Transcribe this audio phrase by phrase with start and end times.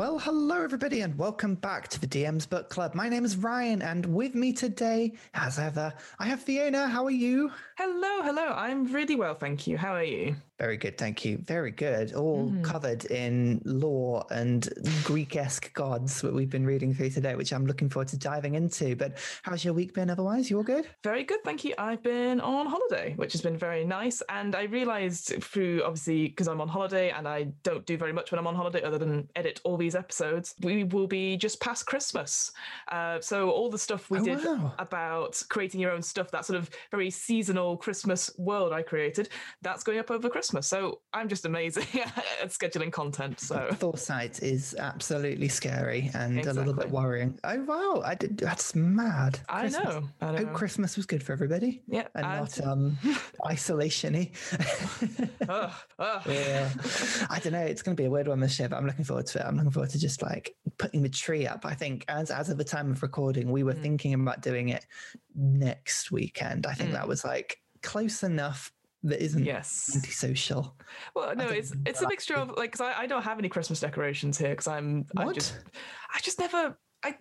[0.00, 2.94] Well, hello, everybody, and welcome back to the DM's Book Club.
[2.94, 6.88] My name is Ryan, and with me today, as ever, I have Fiona.
[6.88, 7.50] How are you?
[7.76, 8.46] Hello, hello.
[8.46, 9.76] I'm really well, thank you.
[9.76, 10.36] How are you?
[10.60, 11.38] Very good, thank you.
[11.38, 12.12] Very good.
[12.12, 12.62] All mm.
[12.62, 14.68] covered in lore and
[15.04, 18.56] Greek esque gods that we've been reading through today, which I'm looking forward to diving
[18.56, 18.94] into.
[18.94, 20.50] But how's your week been otherwise?
[20.50, 20.86] You all good?
[21.02, 21.72] Very good, thank you.
[21.78, 24.22] I've been on holiday, which has been very nice.
[24.28, 28.30] And I realized through, obviously, because I'm on holiday and I don't do very much
[28.30, 31.86] when I'm on holiday other than edit all these episodes, we will be just past
[31.86, 32.52] Christmas.
[32.92, 34.74] Uh, so all the stuff we oh, did wow.
[34.78, 39.30] about creating your own stuff, that sort of very seasonal Christmas world I created,
[39.62, 40.49] that's going up over Christmas.
[40.50, 40.66] Christmas.
[40.66, 41.86] So I'm just amazing
[42.42, 43.38] at scheduling content.
[43.38, 46.62] So foresight is absolutely scary and exactly.
[46.62, 47.38] a little bit worrying.
[47.44, 48.38] Oh wow, I did.
[48.38, 49.38] That's mad.
[49.48, 50.08] I know.
[50.20, 50.38] I know.
[50.38, 51.82] Hope Christmas was good for everybody.
[51.86, 52.98] Yeah, and not um
[53.46, 54.32] isolationy.
[55.48, 56.22] oh, oh.
[56.26, 56.68] Yeah,
[57.30, 57.60] I don't know.
[57.60, 59.44] It's going to be a weird one this year, but I'm looking forward to it.
[59.44, 61.64] I'm looking forward to just like putting the tree up.
[61.64, 63.82] I think as as of the time of recording, we were mm.
[63.82, 64.84] thinking about doing it
[65.36, 66.66] next weekend.
[66.66, 66.94] I think mm.
[66.94, 70.76] that was like close enough that isn't yes antisocial.
[71.14, 73.80] Well, no, it's it's a mixture of like because I, I don't have any Christmas
[73.80, 75.28] decorations here because I'm what?
[75.28, 75.58] I just
[76.14, 77.16] I just never I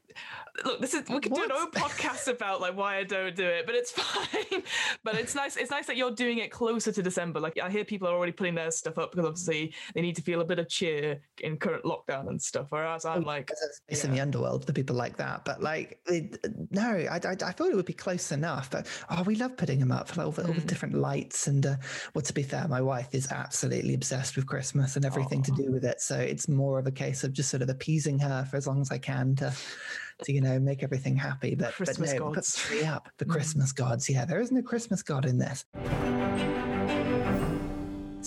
[0.66, 0.82] look.
[0.82, 1.48] This is we could what?
[1.48, 4.64] do an own podcast about like why I don't do it, but it's fine.
[5.04, 5.56] but it's nice.
[5.56, 7.40] It's nice that you're doing it closer to December.
[7.40, 10.22] Like I hear people are already putting their stuff up because obviously they need to
[10.22, 12.68] feel a bit of cheer in current lockdown and stuff.
[12.70, 13.52] Whereas I'm oh, like,
[13.88, 14.10] it's yeah.
[14.10, 14.66] in the underworld.
[14.66, 16.38] The people like that, but like, it,
[16.72, 18.70] no, I, I, I, thought it would be close enough.
[18.70, 20.48] But oh, we love putting them up for like, all, the, mm.
[20.50, 21.48] all the different lights.
[21.48, 21.76] And uh,
[22.14, 25.72] well, to be fair, my wife is absolutely obsessed with Christmas and everything to do
[25.72, 26.02] with it.
[26.02, 28.82] So it's more of a case of just sort of appeasing her for as long
[28.82, 29.54] as I can to
[30.24, 31.56] to you know make everything happy.
[31.56, 32.56] But Christmas but no, gods.
[32.56, 33.34] put three up the mm-hmm.
[33.34, 34.10] Christmas gods.
[34.10, 35.66] Yeah, there isn't a Christmas god in this.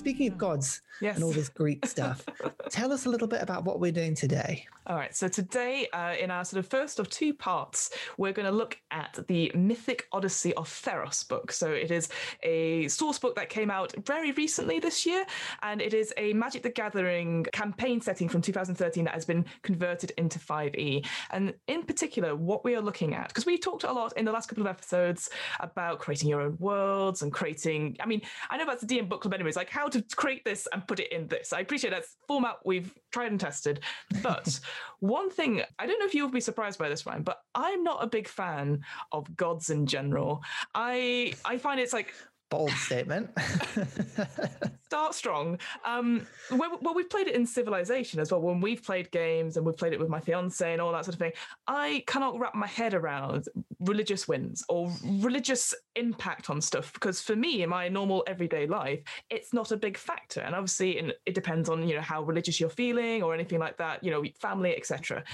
[0.03, 1.15] Speaking of gods yes.
[1.15, 2.25] and all this Greek stuff,
[2.71, 4.67] tell us a little bit about what we're doing today.
[4.89, 5.15] All right.
[5.15, 8.77] So, today, uh, in our sort of first of two parts, we're going to look
[8.91, 11.53] at the Mythic Odyssey of Theros book.
[11.53, 12.09] So, it is
[12.43, 15.25] a source book that came out very recently this year,
[15.63, 20.13] and it is a Magic the Gathering campaign setting from 2013 that has been converted
[20.19, 21.07] into 5e.
[21.31, 24.33] And in particular, what we are looking at, because we talked a lot in the
[24.33, 25.31] last couple of episodes
[25.61, 29.21] about creating your own worlds and creating, I mean, I know that's the DM book
[29.21, 31.53] club, anyways, like how to create this and put it in this.
[31.53, 33.80] I appreciate that's format we've tried and tested.
[34.22, 34.58] But
[35.00, 38.03] one thing, I don't know if you'll be surprised by this, Ryan, but I'm not
[38.03, 38.80] a big fan
[39.12, 40.42] of gods in general.
[40.75, 42.14] I I find it's like
[42.53, 43.31] bold statement.
[44.85, 45.59] Start strong.
[45.87, 48.43] Um, well, we've played it in Civilization as well.
[48.43, 51.15] When we've played games and we've played it with my fiance and all that sort
[51.15, 51.33] of thing,
[51.67, 53.49] I cannot wrap my head around
[53.81, 59.01] religious wins or religious impact on stuff because for me, in my normal everyday life,
[59.31, 60.41] it's not a big factor.
[60.41, 64.05] And obviously, it depends on you know how religious you're feeling or anything like that.
[64.05, 65.25] You know, family, etc.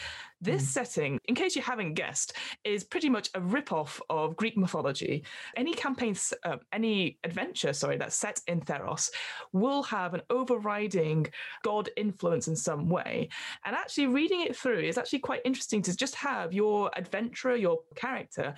[0.40, 0.66] This mm.
[0.66, 5.24] setting, in case you haven't guessed, is pretty much a rip-off of Greek mythology.
[5.56, 9.10] Any campaigns, uh, any adventure, sorry, that's set in Theros
[9.52, 11.26] will have an overriding
[11.62, 13.28] god influence in some way.
[13.64, 17.78] And actually reading it through is actually quite interesting to just have your adventurer, your
[17.94, 18.54] character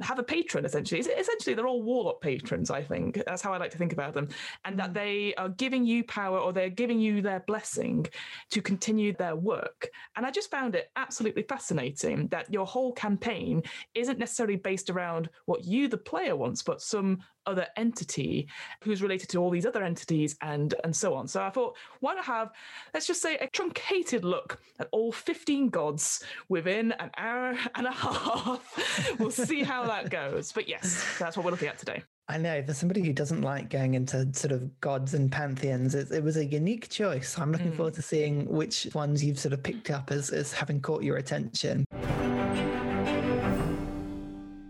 [0.00, 1.00] have a patron essentially.
[1.00, 2.70] Essentially, they're all warlock patrons.
[2.70, 4.28] I think that's how I like to think about them,
[4.64, 4.94] and that mm.
[4.94, 8.06] they are giving you power or they're giving you their blessing
[8.50, 9.88] to continue their work.
[10.16, 13.62] And I just found it absolutely fascinating that your whole campaign
[13.94, 18.48] isn't necessarily based around what you, the player, wants, but some other entity
[18.82, 21.26] who's related to all these other entities and and so on.
[21.26, 22.50] So I thought, why not have,
[22.94, 27.92] let's just say, a truncated look at all 15 gods within an hour and a
[27.92, 29.16] half.
[29.18, 30.52] we'll see how that goes.
[30.52, 32.02] But yes, that's what we're looking at today.
[32.30, 36.10] I know for somebody who doesn't like going into sort of gods and pantheons, it,
[36.12, 37.38] it was a unique choice.
[37.38, 37.76] I'm looking mm.
[37.76, 41.16] forward to seeing which ones you've sort of picked up as, as having caught your
[41.16, 41.86] attention.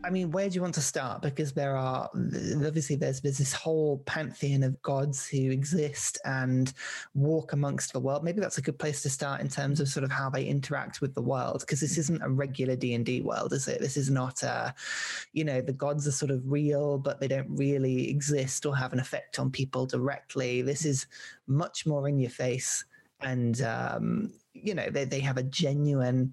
[0.09, 1.21] I mean, where do you want to start?
[1.21, 6.73] Because there are obviously there's there's this whole pantheon of gods who exist and
[7.13, 8.25] walk amongst the world.
[8.25, 11.03] Maybe that's a good place to start in terms of sort of how they interact
[11.03, 11.61] with the world.
[11.61, 13.83] Because this isn't a regular D and D world, is it?
[13.83, 14.75] This is not a,
[15.35, 18.95] you know, the gods are sort of real, but they don't really exist or have
[18.95, 20.63] an effect on people directly.
[20.63, 21.07] This is
[21.47, 22.83] much more in your face,
[23.21, 26.33] and um, you know they they have a genuine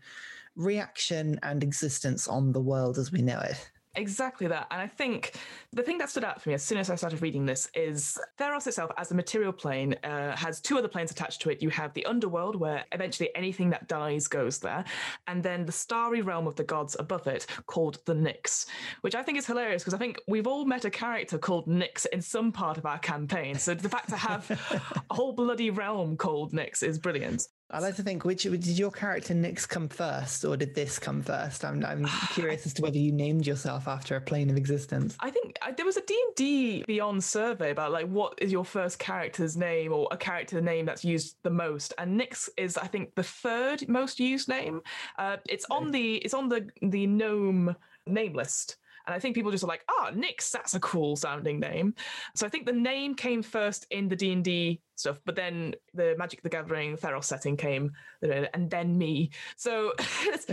[0.56, 3.70] reaction and existence on the world as we know it.
[3.96, 4.68] Exactly that.
[4.72, 5.34] And I think
[5.72, 8.18] the thing that stood out for me as soon as I started reading this is
[8.38, 11.62] Theros itself, as a material plane, uh, has two other planes attached to it.
[11.62, 14.84] You have the underworld, where eventually anything that dies goes there,
[15.28, 18.66] and then the starry realm of the gods above it, called the Nyx,
[19.02, 22.06] which I think is hilarious because I think we've all met a character called Nyx
[22.12, 23.56] in some part of our campaign.
[23.56, 24.50] So the fact to have
[25.10, 27.48] a whole bloody realm called Nyx is brilliant.
[27.72, 31.24] I like to think which did your character Nyx come first, or did this come
[31.24, 31.66] first?
[31.66, 35.18] I'm, I'm curious as to whether you named yourself after a plane of existence.
[35.20, 39.00] I think I, there was a D&D Beyond survey about like what is your first
[39.00, 43.16] character's name or a character name that's used the most, and Nyx is I think
[43.16, 44.82] the third most used name.
[45.18, 47.76] Uh, it's on the it's on the the gnome
[48.06, 48.78] name list.
[49.08, 51.94] And I think people just are like, ah, oh, Nyx, that's a cool sounding name.
[52.36, 55.76] So I think the name came first in the D and D stuff, but then
[55.94, 57.92] the Magic the Gathering Theros setting came,
[58.22, 59.32] and then me.
[59.58, 60.46] So it's,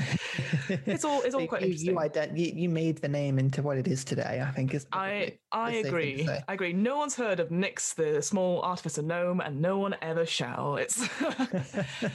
[0.68, 1.94] it's all it's all quite you, interesting.
[1.94, 4.42] You, ident- you, you made the name into what it is today.
[4.46, 6.28] I think is I I agree.
[6.28, 6.72] I agree.
[6.72, 10.76] No one's heard of Nyx, the small artificer gnome, and no one ever shall.
[10.76, 11.08] It's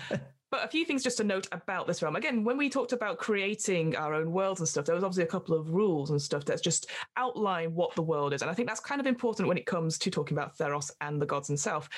[0.50, 2.16] but a few things just to note about this realm.
[2.16, 5.28] Again, when we talked about creating our own worlds and stuff, there was obviously a
[5.28, 8.42] couple of rules and stuff that just outline what the world is.
[8.42, 11.22] And I think that's kind of important when it comes to talking about Theros and
[11.22, 11.90] the gods themselves.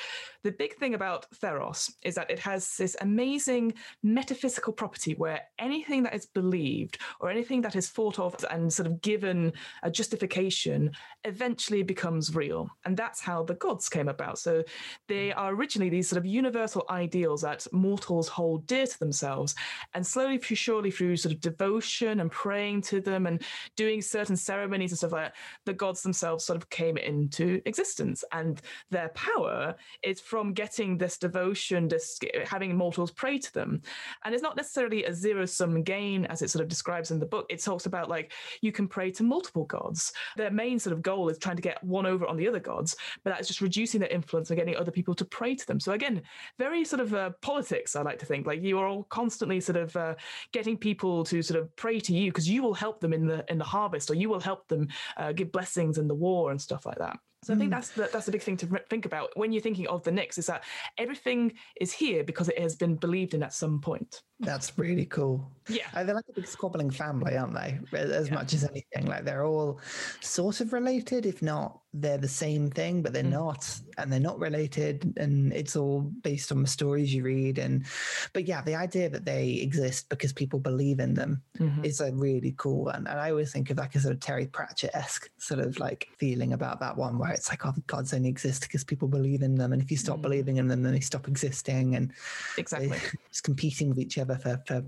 [0.44, 3.74] The big thing about Theros is that it has this amazing
[4.04, 8.88] metaphysical property where anything that is believed or anything that is thought of and sort
[8.88, 9.54] of given
[9.84, 10.92] a justification
[11.26, 12.70] eventually becomes real.
[12.86, 14.40] And that's how the gods came about.
[14.40, 14.64] So
[15.08, 19.54] they are originally these sort of universal ideals that mortals hold dear to themselves.
[19.94, 23.44] And slowly, surely, through sort of devotion and praying to them and
[23.76, 28.24] doing certain ceremonies and stuff like that, the gods themselves sort of came into existence.
[28.32, 33.82] And their power is from getting this devotion, this having mortals pray to them.
[34.24, 37.26] And it's not necessarily a zero sum gain as it sort of describes in the
[37.26, 37.46] book.
[37.50, 38.32] It talks about like
[38.62, 40.14] you can pray to multiple gods.
[40.38, 42.96] Their main sort of goal is trying to get one over on the other gods,
[43.24, 45.80] but that's just reducing their influence and getting other people to pray to them.
[45.80, 46.22] So again,
[46.58, 48.48] very sort of uh, politics, I like to think.
[48.48, 50.16] Like you are all constantly sort of uh,
[50.54, 53.44] getting people to sort of pray to you because you will help them in the
[53.52, 54.88] in the harvest, or you will help them
[55.18, 57.18] uh, give blessings in the war and stuff like that.
[57.44, 57.76] So I think mm.
[57.76, 60.38] that's the, that's a big thing to think about when you're thinking of the Nyx
[60.38, 60.64] is that
[60.98, 64.22] everything is here because it has been believed in at some point.
[64.42, 65.52] That's really cool.
[65.68, 67.80] Yeah, uh, they're like a big squabbling family, aren't they?
[67.98, 68.36] As yeah.
[68.36, 69.82] much as anything, like they're all
[70.22, 73.32] sort of related, if not they're the same thing, but they're mm.
[73.32, 77.58] not, and they're not related, and it's all based on the stories you read.
[77.58, 77.86] And
[78.34, 81.84] but yeah, the idea that they exist because people believe in them mm-hmm.
[81.84, 83.08] is a really cool one.
[83.08, 86.08] And I always think of like a sort of Terry Pratchett esque sort of like
[86.18, 89.42] feeling about that one, where it's like, oh, the gods only exist because people believe
[89.42, 90.24] in them, and if you stop mm.
[90.24, 92.12] believing in them, then they stop existing, and
[92.58, 92.98] exactly,
[93.28, 94.84] it's competing with each other for for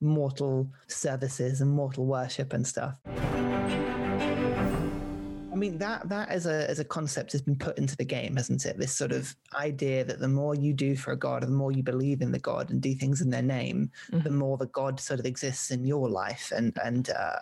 [0.00, 2.98] mortal services and mortal worship and stuff.
[5.58, 8.36] I mean that that as a as a concept has been put into the game,
[8.36, 8.78] hasn't it?
[8.78, 11.82] This sort of idea that the more you do for a god, the more you
[11.82, 14.22] believe in the god and do things in their name, mm-hmm.
[14.22, 17.40] the more the god sort of exists in your life and and uh,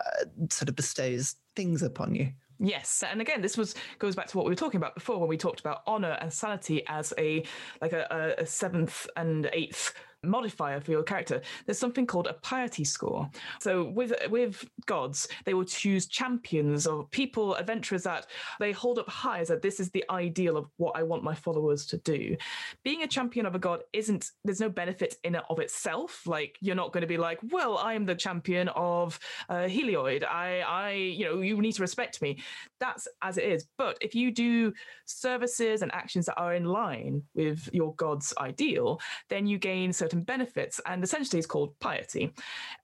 [0.49, 2.31] sort of bestows things upon you.
[2.59, 5.29] Yes, and again, this was goes back to what we were talking about before when
[5.29, 7.43] we talked about honor and sanity as a
[7.81, 11.41] like a, a seventh and eighth modifier for your character.
[11.65, 13.29] There's something called a piety score.
[13.59, 18.27] So with with gods, they will choose champions or people, adventurers that
[18.59, 21.35] they hold up high as that this is the ideal of what I want my
[21.35, 22.35] followers to do.
[22.83, 26.25] Being a champion of a god isn't there's no benefit in it of itself.
[26.25, 29.19] Like you're not going to be like, well, I am the champion of
[29.49, 30.23] uh, Helioid.
[30.25, 32.39] I I you know you need to respect me.
[32.79, 33.67] That's as it is.
[33.77, 34.73] But if you do
[35.05, 40.06] services and actions that are in line with your god's ideal, then you gain certain
[40.07, 42.33] certain benefits, and essentially it's called piety.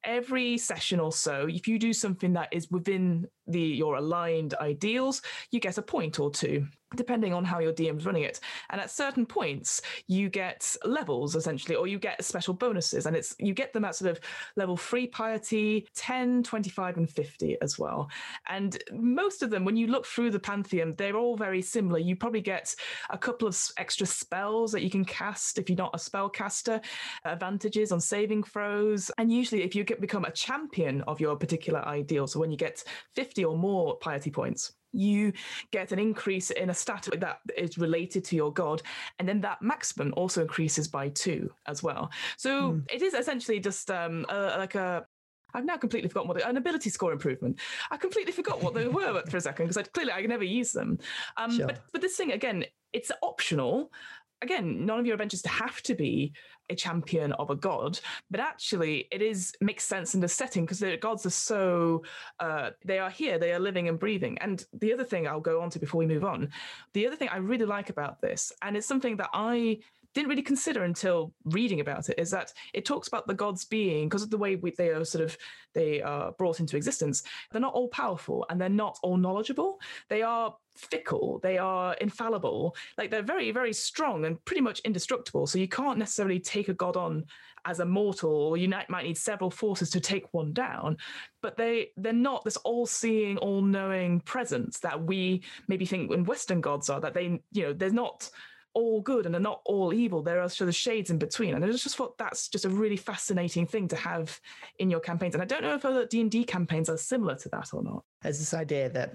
[0.04, 5.22] Every session or so, if you do something that is within the your aligned ideals,
[5.52, 8.40] you get a point or two depending on how your DM's running it.
[8.70, 13.06] And at certain points, you get levels essentially, or you get special bonuses.
[13.06, 14.20] And it's you get them at sort of
[14.56, 18.10] level three piety, 10, 25, and 50 as well.
[18.48, 22.00] And most of them, when you look through the Pantheon, they're all very similar.
[22.00, 22.76] You probably get
[23.10, 26.84] a couple of extra spells that you can cast if you're not a spellcaster,
[27.26, 29.10] advantages on saving throws.
[29.18, 32.58] And usually if you get become a champion of your particular ideal, so when you
[32.58, 32.84] get
[33.14, 35.34] 50 50 or more piety points you
[35.72, 38.84] get an increase in a stat that is related to your god
[39.18, 42.92] and then that maximum also increases by two as well so mm.
[42.94, 45.04] it is essentially just um, like a
[45.56, 47.60] I've now completely forgotten what the, an ability score improvement.
[47.92, 50.72] I completely forgot what they were for a second because I clearly I never use
[50.72, 50.98] them.
[51.38, 51.68] Um, sure.
[51.68, 53.92] But but this thing again, it's optional.
[54.44, 56.34] Again, none of your adventures have to be
[56.70, 57.98] a champion of a god,
[58.30, 62.04] but actually it is makes sense in the setting because the gods are so
[62.42, 64.38] uh, they are here, they are living and breathing.
[64.40, 66.50] And the other thing I'll go on to before we move on,
[66.94, 69.80] the other thing I really like about this, and it's something that I
[70.14, 74.08] didn't really consider until reading about it is that it talks about the gods being
[74.08, 75.38] because of the way we, they are sort of
[75.74, 77.24] they are brought into existence.
[77.52, 79.80] They're not all powerful and they're not all knowledgeable.
[80.10, 85.46] They are fickle they are infallible like they're very very strong and pretty much indestructible
[85.46, 87.24] so you can't necessarily take a god on
[87.66, 90.98] as a mortal or you might need several forces to take one down
[91.42, 96.90] but they they're not this all-seeing all-knowing presence that we maybe think when western gods
[96.90, 98.30] are that they you know they're not
[98.74, 100.22] all good and they're not all evil.
[100.22, 102.98] There are sort of shades in between, and I just thought that's just a really
[102.98, 104.40] fascinating thing to have
[104.80, 105.36] in your campaigns.
[105.36, 107.84] And I don't know if other D and D campaigns are similar to that or
[107.84, 108.04] not.
[108.22, 109.14] There's this idea that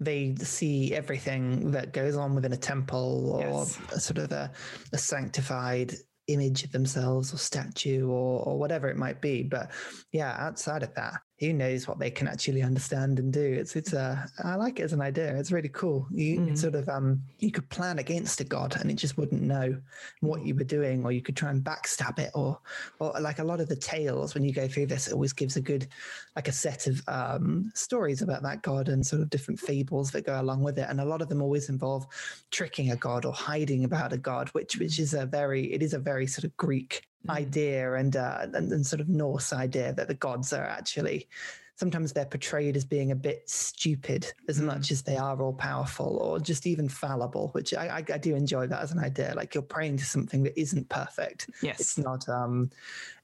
[0.00, 4.04] they see everything that goes on within a temple or yes.
[4.04, 4.50] sort of a,
[4.92, 5.94] a sanctified
[6.28, 9.42] image of themselves or statue or, or whatever it might be.
[9.42, 9.70] But
[10.12, 13.42] yeah, outside of that, who knows what they can actually understand and do.
[13.42, 15.36] It's it's a I like it as an idea.
[15.36, 16.06] It's really cool.
[16.12, 16.54] You mm-hmm.
[16.54, 19.76] sort of um you could plan against a god and it just wouldn't know
[20.20, 22.60] what you were doing, or you could try and backstab it, or
[23.00, 25.56] or like a lot of the tales when you go through this, it always gives
[25.56, 25.88] a good
[26.36, 30.24] like a set of um stories about that god and sort of different fables that
[30.24, 30.86] go along with it.
[30.88, 32.06] And a lot of them always involve
[32.52, 35.92] tricking a god or hiding about a god, which which is a very it is
[35.92, 37.11] a very sort of Greek Mm.
[37.28, 41.28] Idea and, uh, and, and sort of Norse idea that the gods are actually
[41.76, 44.66] sometimes they're portrayed as being a bit stupid as mm.
[44.66, 48.36] much as they are all powerful or just even fallible, which I, I, I, do
[48.36, 49.32] enjoy that as an idea.
[49.34, 51.50] Like you're praying to something that isn't perfect.
[51.60, 51.80] Yes.
[51.80, 52.70] It's not um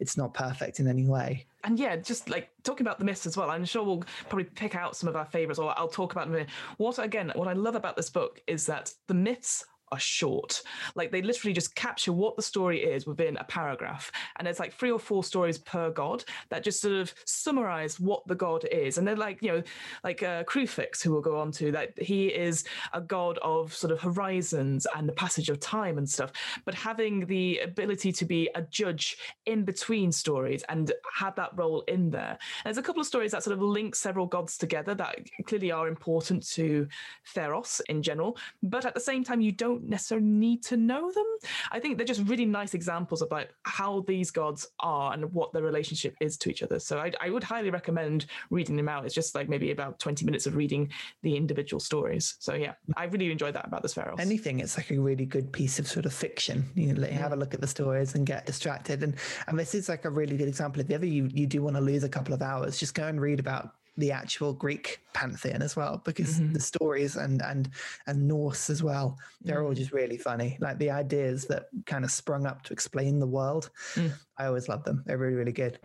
[0.01, 1.47] it's not perfect in any way.
[1.63, 4.75] And yeah, just like talking about the myths as well, I'm sure we'll probably pick
[4.75, 6.47] out some of our favorites or I'll talk about them.
[6.79, 10.63] What again, what I love about this book is that the myths are short.
[10.95, 14.11] Like they literally just capture what the story is within a paragraph.
[14.37, 18.27] And there's like three or four stories per god that just sort of summarize what
[18.27, 18.99] the god is.
[18.99, 19.63] And they're like, you know,
[20.05, 23.93] like uh, Kruphix, who we'll go on to that he is a god of sort
[23.93, 26.33] of horizons and the passage of time and stuff,
[26.65, 29.17] but having the ability to be a judge
[29.47, 32.39] in between stories and have that role in there.
[32.65, 35.71] And there's a couple of stories that sort of link several gods together that clearly
[35.71, 36.89] are important to
[37.35, 38.37] Theros in general.
[38.63, 41.25] But at the same time, you don't don't necessarily need to know them.
[41.71, 45.63] I think they're just really nice examples about how these gods are and what their
[45.63, 46.79] relationship is to each other.
[46.79, 49.05] So I, I would highly recommend reading them out.
[49.05, 50.91] It's just like maybe about 20 minutes of reading
[51.23, 52.37] the individual stories.
[52.39, 54.19] So yeah, I really enjoyed that about this Pharos.
[54.19, 56.65] Anything, it's like a really good piece of sort of fiction.
[56.75, 59.03] You know, have a look at the stories and get distracted.
[59.03, 59.17] And
[59.47, 60.81] and this is like a really good example.
[60.81, 63.21] If ever you, you do want to lose a couple of hours, just go and
[63.21, 66.53] read about the actual Greek pantheon as well, because mm-hmm.
[66.55, 67.69] the stories and and
[68.07, 70.57] and Norse as well, they're all just really funny.
[70.61, 73.71] Like the ideas that kind of sprung up to explain the world.
[73.95, 74.13] Mm.
[74.39, 75.03] I always love them.
[75.05, 75.79] They're really, really good.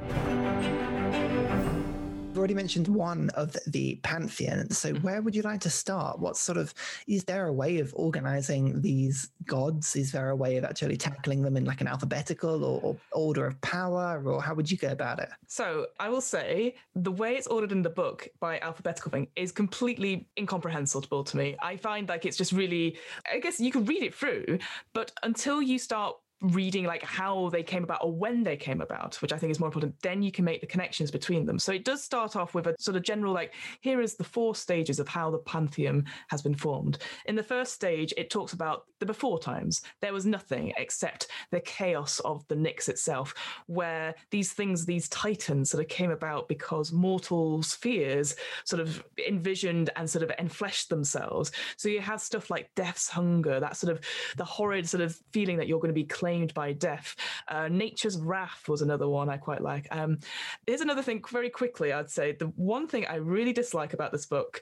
[2.44, 4.70] Already mentioned one of the pantheon.
[4.72, 5.02] So, mm-hmm.
[5.02, 6.20] where would you like to start?
[6.20, 6.74] What sort of
[7.08, 9.96] is there a way of organizing these gods?
[9.96, 13.48] Is there a way of actually tackling them in like an alphabetical or, or order
[13.48, 15.30] of power, or how would you go about it?
[15.48, 19.54] So, I will say the way it's ordered in the book by alphabetical thing is
[19.54, 21.56] completely incomprehensible to me.
[21.62, 22.98] I find like it's just really,
[23.32, 24.60] I guess you can read it through,
[24.92, 29.16] but until you start reading like how they came about or when they came about,
[29.22, 31.58] which I think is more important, then you can make the connections between them.
[31.58, 34.54] So it does start off with a sort of general like, here is the four
[34.54, 36.98] stages of how the pantheon has been formed.
[37.26, 39.82] In the first stage, it talks about the before times.
[40.02, 43.34] There was nothing except the chaos of the Nyx itself,
[43.68, 48.36] where these things, these titans sort of came about because mortal spheres
[48.66, 51.52] sort of envisioned and sort of enfleshed themselves.
[51.78, 54.02] So you have stuff like death's hunger, that sort of
[54.36, 57.16] the horrid sort of feeling that you're going to be claimed claimed by death.
[57.48, 59.88] Uh, Nature's Wrath was another one I quite like.
[59.92, 60.18] Um,
[60.66, 64.26] here's another thing, very quickly, I'd say the one thing I really dislike about this
[64.26, 64.62] book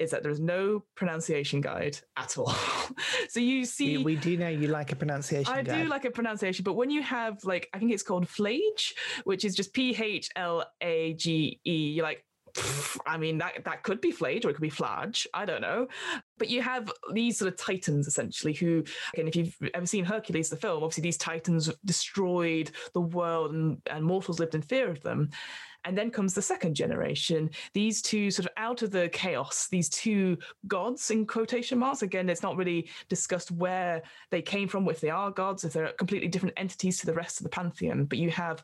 [0.00, 2.52] is that there's no pronunciation guide at all.
[3.28, 5.52] so you see, we, we, do know you like a pronunciation.
[5.52, 5.82] I guide.
[5.82, 9.44] do like a pronunciation, but when you have like, I think it's called flage, which
[9.44, 12.24] is just P H L A G E, you're like,
[13.06, 15.26] I mean, that, that could be Phlage or it could be Flage.
[15.32, 15.88] I don't know.
[16.38, 20.48] But you have these sort of titans essentially who, again, if you've ever seen Hercules,
[20.48, 25.02] the film, obviously these titans destroyed the world and, and mortals lived in fear of
[25.02, 25.30] them.
[25.84, 29.88] And then comes the second generation, these two sort of out of the chaos, these
[29.88, 32.02] two gods in quotation marks.
[32.02, 35.92] Again, it's not really discussed where they came from, if they are gods, if they're
[35.92, 38.04] completely different entities to the rest of the pantheon.
[38.04, 38.62] But you have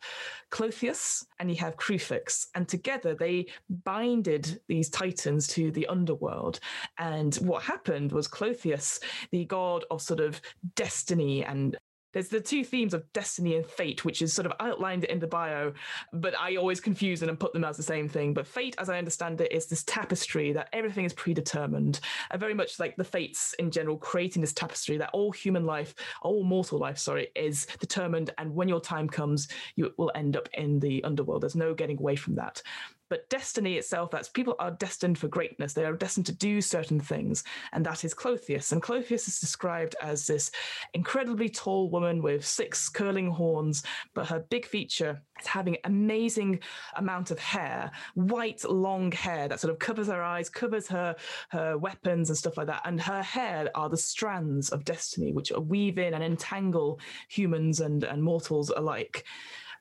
[0.50, 3.46] Klothys and you have Kruphix, and together they
[3.84, 6.60] binded these titans to the underworld.
[6.98, 10.40] And what happened was Klothys, the god of sort of
[10.74, 11.76] destiny and
[12.12, 15.26] there's the two themes of destiny and fate, which is sort of outlined in the
[15.26, 15.72] bio,
[16.12, 18.34] but I always confuse them and put them as the same thing.
[18.34, 22.00] But fate, as I understand it, is this tapestry that everything is predetermined,
[22.30, 25.94] and very much like the fates in general, creating this tapestry that all human life,
[26.22, 28.30] all mortal life, sorry, is determined.
[28.38, 31.42] And when your time comes, you will end up in the underworld.
[31.42, 32.62] There's no getting away from that
[33.08, 35.72] but destiny itself that's people are destined for greatness.
[35.72, 39.96] They are destined to do certain things and that is Klothys and Klothys is described
[40.02, 40.50] as this
[40.94, 43.82] incredibly tall woman with six curling horns
[44.14, 46.60] but her big feature is having amazing
[46.96, 51.14] amount of hair white long hair that sort of covers her eyes covers her
[51.50, 52.82] her weapons and stuff like that.
[52.84, 58.04] And her hair are the strands of destiny which weave in and entangle humans and
[58.04, 59.24] and mortals alike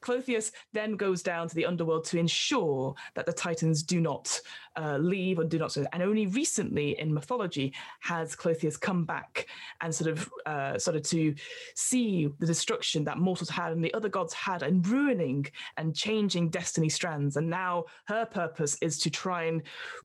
[0.08, 4.40] Klothys then goes down to the underworld to ensure that the Titans do not
[4.78, 5.76] uh, leave or do not.
[5.76, 9.48] And only recently in mythology has Klothys come back
[9.82, 11.36] and sort of uh, sort of to
[11.76, 15.46] see the destruction that mortals had and the other gods had, and ruining
[15.76, 17.36] and changing destiny strands.
[17.36, 19.62] And now her purpose is to try and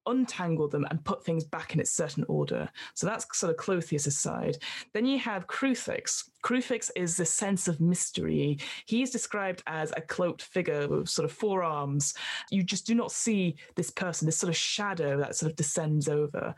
[0.07, 2.69] untangle them and put things back in its certain order.
[2.95, 4.57] So that's sort of Klothys' side.
[4.95, 6.29] Then you have Kruphix.
[6.43, 8.59] Kruphix is the sense of mystery.
[8.87, 12.15] He is described as a cloaked figure with sort of four arms.
[12.51, 16.09] You just do not see this person, this sort of shadow that sort of descends
[16.09, 16.55] over.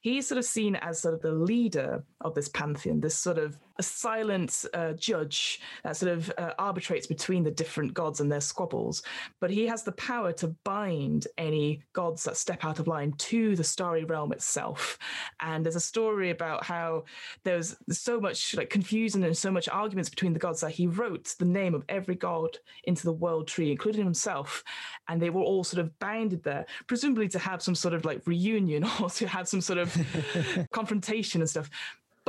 [0.00, 3.58] He's sort of seen as sort of the leader of this pantheon, this sort of
[3.80, 8.42] a silent uh, judge that sort of uh, arbitrates between the different gods and their
[8.42, 9.02] squabbles.
[9.40, 13.56] But he has the power to bind any gods that step out of line to
[13.56, 14.98] the starry realm itself.
[15.40, 17.04] And there's a story about how
[17.42, 21.34] there's so much like confusion and so much arguments between the gods that he wrote
[21.38, 24.62] the name of every god into the world tree, including himself.
[25.08, 28.26] And they were all sort of bounded there, presumably to have some sort of like
[28.26, 29.96] reunion or to have some sort of
[30.70, 31.70] confrontation and stuff.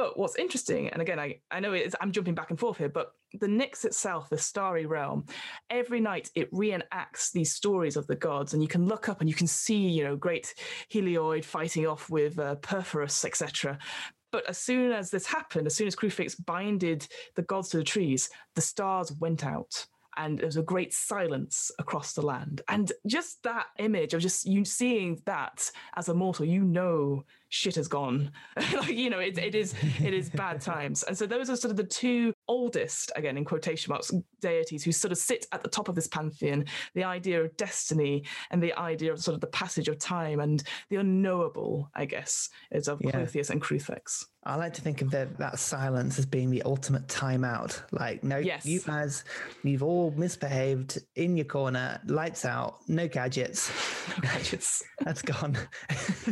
[0.01, 3.11] But what's interesting, and again, I, I know I'm jumping back and forth here, but
[3.39, 5.27] the Nyx itself, the starry realm,
[5.69, 9.29] every night it reenacts these stories of the gods, and you can look up and
[9.29, 10.55] you can see, you know, great
[10.91, 13.77] Heliod fighting off with uh, Purphoros, etc.
[14.31, 17.83] But as soon as this happened, as soon as Kruphix binded the gods to the
[17.83, 19.85] trees, the stars went out
[20.17, 22.61] and there was a great silence across the land.
[22.67, 27.75] And just that image of just you seeing that as a mortal, you know shit
[27.75, 28.31] has gone.
[28.73, 31.03] like, you know, it, it is it is bad times.
[31.03, 34.91] And so those are sort of the two oldest, again in quotation marks, deities who
[34.91, 36.65] sort of sit at the top of this pantheon.
[36.95, 40.63] The idea of destiny and the idea of sort of the passage of time and
[40.89, 43.17] the unknowable, I guess, is of yeah.
[43.17, 44.25] and Kruphix.
[44.43, 47.79] I like to think of the, that silence as being the ultimate timeout.
[47.91, 48.65] Like, no, yes.
[48.65, 49.23] you guys,
[49.63, 53.71] you've all misbehaved in your corner, lights out, no gadgets.
[54.11, 54.83] No gadgets.
[55.01, 55.57] That's gone.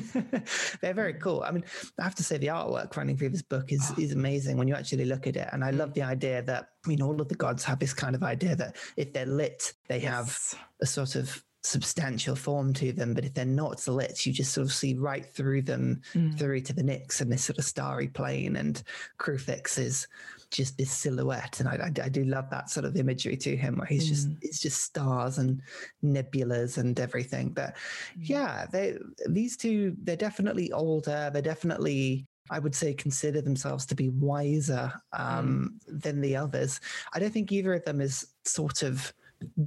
[0.82, 1.44] They're very cool.
[1.46, 1.64] I mean,
[2.00, 4.74] I have to say the artwork running through this book is, is amazing when you
[4.74, 5.48] actually look at it.
[5.54, 5.94] And I love mm.
[5.94, 8.76] the idea that, I mean, all of the gods have this kind of idea that
[8.98, 10.12] if they're lit, they yes.
[10.12, 14.54] have a sort of substantial form to them, but if they're not lit, you just
[14.54, 16.38] sort of see right through them, mm.
[16.38, 18.56] through to the Nyx and this sort of starry plane.
[18.56, 18.82] And
[19.20, 20.08] Kruphix is
[20.52, 23.78] just this silhouette, and I, I, I, do love that sort of imagery to him,
[23.78, 24.10] where he's mm.
[24.10, 25.62] just it's just stars and
[26.04, 27.50] nebulas and everything.
[27.50, 27.76] But
[28.18, 28.30] mm.
[28.30, 31.30] yeah, they these two they're definitely older.
[31.32, 36.02] They're definitely I would say consider themselves to be wiser um, mm.
[36.02, 36.80] than the others.
[37.14, 39.14] I don't think either of them is sort of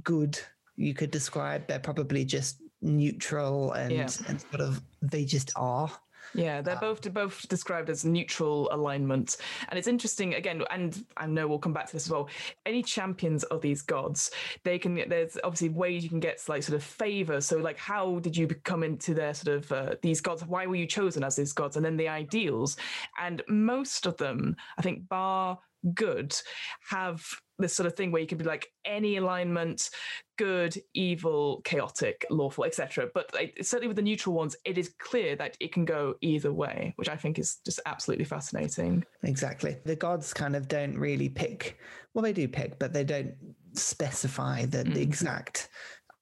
[0.03, 0.37] good
[0.75, 1.67] you could describe.
[1.67, 4.09] They're probably just neutral and, yeah.
[4.27, 5.91] and sort of they just are.
[6.35, 9.37] Yeah, they're both both described as neutral alignment,
[9.69, 10.63] and it's interesting again.
[10.71, 12.29] And I know we'll come back to this as well.
[12.65, 14.31] Any champions of these gods,
[14.63, 14.95] they can.
[14.95, 17.39] There's obviously ways you can get like sort of favor.
[17.41, 20.43] So like, how did you come into their sort of uh, these gods?
[20.45, 21.75] Why were you chosen as these gods?
[21.75, 22.77] And then the ideals,
[23.19, 25.59] and most of them, I think, bar
[25.93, 26.35] good
[26.89, 27.23] have
[27.59, 29.89] this sort of thing where you can be like any alignment
[30.37, 33.29] good evil chaotic lawful etc but
[33.61, 37.09] certainly with the neutral ones it is clear that it can go either way which
[37.09, 39.03] i think is just absolutely fascinating.
[39.23, 39.77] Exactly.
[39.85, 41.77] The gods kind of don't really pick
[42.13, 43.33] well they do pick but they don't
[43.73, 44.93] specify the, mm-hmm.
[44.93, 45.69] the exact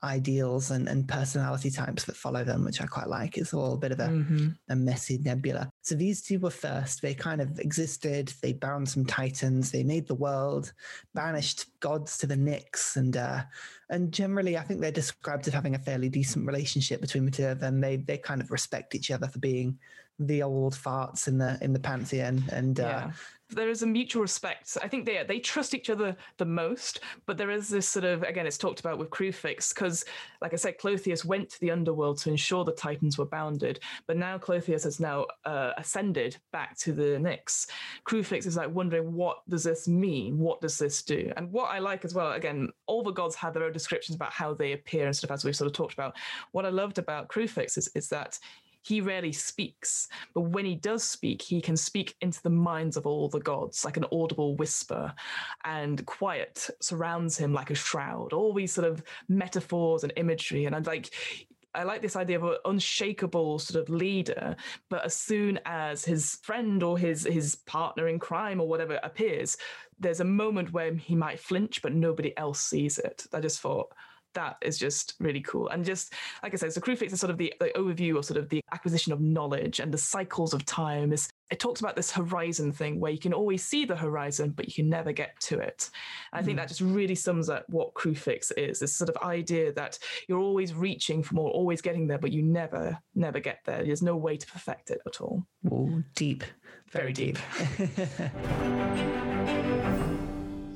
[0.03, 3.37] ideals and, and personality types that follow them, which I quite like.
[3.37, 4.49] It's all a bit of a, mm-hmm.
[4.69, 5.69] a messy nebula.
[5.81, 7.01] So these two were first.
[7.01, 8.33] They kind of existed.
[8.41, 9.71] They bound some titans.
[9.71, 10.73] They made the world,
[11.13, 13.43] banished gods to the Nyx, and uh,
[13.89, 17.47] and generally, I think they're described as having a fairly decent relationship between the two
[17.47, 17.81] of them.
[17.81, 19.77] They they kind of respect each other for being
[20.19, 23.11] the old farts in the in the pantheon, and uh, yeah
[23.51, 24.77] there is a mutual respect.
[24.81, 28.23] I think they they trust each other the most, but there is this sort of
[28.23, 30.05] again, it's talked about with Kruphix because,
[30.41, 34.17] like I said, Klothys went to the underworld to ensure the Titans were bounded, but
[34.17, 37.67] now Klothys has now uh, ascended back to the Nyx.
[38.05, 40.37] Kruphix is like wondering what does this mean?
[40.37, 41.31] What does this do?
[41.37, 44.31] And what I like as well, again, all the gods have their own descriptions about
[44.31, 46.15] how they appear and stuff as we've sort of talked about.
[46.51, 48.39] What I loved about Kruphix is, is that
[48.81, 53.05] he rarely speaks, but when he does speak, he can speak into the minds of
[53.05, 55.13] all the gods, like an audible whisper,
[55.65, 58.33] and quiet surrounds him like a shroud.
[58.33, 61.11] All these sort of metaphors and imagery, and I'm like,
[61.73, 64.55] I like this idea of an unshakable sort of leader,
[64.89, 69.57] but as soon as his friend or his his partner in crime or whatever appears,
[69.99, 73.25] there's a moment where he might flinch, but nobody else sees it.
[73.31, 73.93] I just thought
[74.33, 75.69] that is just really cool.
[75.69, 76.13] And just
[76.43, 78.61] like I said, so Kruphix is sort of the, the overview of sort of the
[78.71, 81.13] acquisition of knowledge and the cycles of time.
[81.13, 84.67] Is it talks about this horizon thing where you can always see the horizon, but
[84.67, 85.89] you can never get to it.
[86.31, 86.69] I think that mm.
[86.69, 88.79] just really sums up what Kruphix is.
[88.79, 92.41] This sort of idea that you're always reaching for more, always getting there, but you
[92.41, 93.83] never, never get there.
[93.83, 95.45] There's no way to perfect it at all.
[95.69, 96.45] Oh, deep.
[96.89, 97.37] Very, Very deep.
[97.77, 97.99] deep.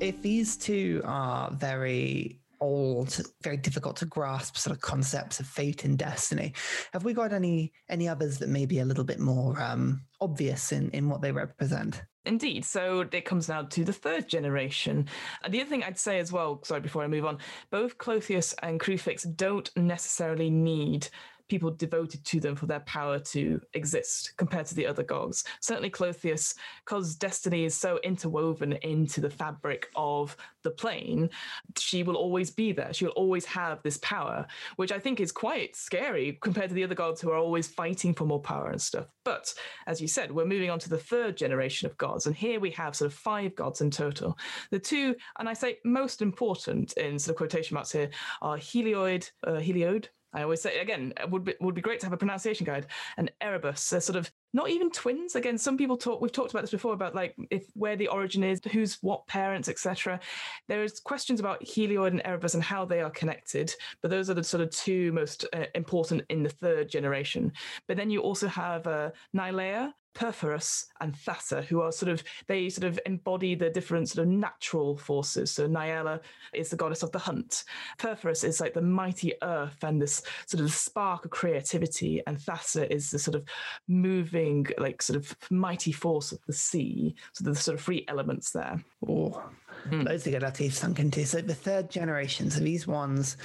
[0.00, 5.84] if these two are very old, very difficult to grasp sort of concepts of fate
[5.84, 6.52] and destiny.
[6.92, 10.72] Have we got any any others that may be a little bit more um, obvious
[10.72, 12.02] in in what they represent?
[12.26, 12.64] Indeed.
[12.64, 15.06] So it comes now to the third generation.
[15.44, 17.38] And the other thing I'd say as well, sorry, before I move on,
[17.70, 21.08] both Klothys and Kruphix don't necessarily need
[21.48, 25.44] people devoted to them for their power to exist compared to the other gods.
[25.60, 26.54] Certainly, Klothys,
[26.84, 31.30] because destiny is so interwoven into the fabric of the plane,
[31.78, 32.92] she will always be there.
[32.92, 36.94] She'll always have this power, which I think is quite scary compared to the other
[36.94, 39.06] gods who are always fighting for more power and stuff.
[39.24, 39.52] But
[39.86, 42.26] as you said, we're moving on to the third generation of gods.
[42.26, 44.36] And here we have sort of five gods in total.
[44.70, 48.10] The two, and I say most important in sort of quotation marks here,
[48.42, 50.06] are Heliod, uh, Heliod,
[50.36, 52.86] I always say again, it would be would be great to have a pronunciation guide.
[53.16, 55.34] And Erebos, they're sort of not even twins.
[55.34, 56.20] Again, some people talk.
[56.20, 59.70] We've talked about this before about like if where the origin is, who's what parents,
[59.70, 60.20] etc.
[60.68, 64.34] There is questions about Heliod and Erebos and how they are connected, but those are
[64.34, 67.50] the sort of two most uh, important in the third generation.
[67.88, 72.68] But then you also have uh, Nylea, Purphoros and Thassa, who are sort of they
[72.68, 75.50] sort of embody the different sort of natural forces.
[75.50, 76.20] So Nylea
[76.54, 77.64] is the goddess of the hunt.
[77.98, 82.90] Purphoros is like the mighty earth and this sort of spark of creativity, and Thassa
[82.90, 83.44] is the sort of
[83.88, 87.14] moving, like sort of mighty force of the sea.
[87.32, 88.82] So the sort of three elements there.
[89.06, 89.42] Oh,
[89.88, 90.04] mm.
[90.04, 91.26] loads get our teeth sunk into.
[91.26, 93.36] So the third generation, so these ones,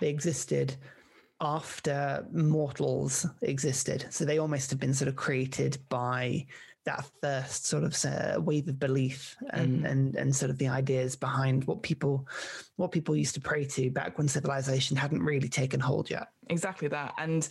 [0.00, 0.76] they existed
[1.40, 4.06] after mortals existed.
[4.10, 6.46] So they almost have been sort of created by
[6.84, 9.86] that first sort of uh, wave of belief and, mm-hmm.
[9.86, 12.26] and and sort of the ideas behind what people
[12.76, 16.28] what people used to pray to back when civilization hadn't really taken hold yet.
[16.48, 17.12] Exactly that.
[17.18, 17.46] And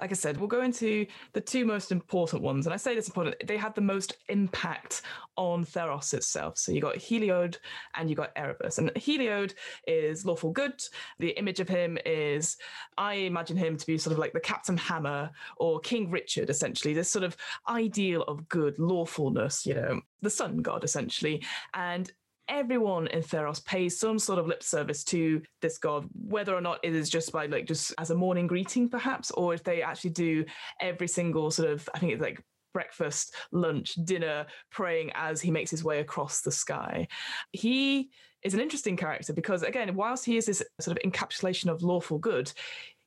[0.00, 2.66] like I said, we'll go into the two most important ones.
[2.66, 5.02] And I say this important, they have the most impact
[5.36, 6.58] on Theros itself.
[6.58, 7.56] So you got Heliod
[7.94, 8.78] and you got Erebos.
[8.78, 9.54] And Heliod
[9.86, 10.82] is lawful good.
[11.18, 12.56] The image of him is,
[12.96, 16.94] I imagine him to be sort of like the Captain Hammer or King Richard, essentially,
[16.94, 17.36] this sort of
[17.68, 21.42] ideal of good, lawfulness, you know, the sun god, essentially.
[21.74, 22.10] And
[22.50, 26.80] everyone in Theros pays some sort of lip service to this god, whether or not
[26.82, 30.10] it is just by like just as a morning greeting, perhaps, or if they actually
[30.10, 30.44] do
[30.80, 32.42] every single sort of, I think it's like
[32.74, 37.08] breakfast, lunch, dinner, praying as he makes his way across the sky.
[37.52, 38.10] He
[38.42, 42.18] is an interesting character because, again, whilst he is this sort of encapsulation of lawful
[42.18, 42.52] good,